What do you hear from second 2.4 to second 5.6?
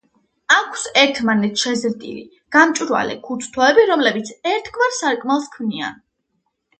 გამჭვირვალე ქუთუთოები, რომლებიც ერთგვარ „სარკმელს“